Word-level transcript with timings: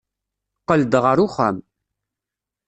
Qqel-d 0.61 0.93
ɣer 1.03 1.17
uxxam. 1.25 1.57